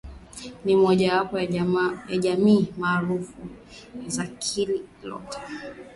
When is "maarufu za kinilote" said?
2.77-5.37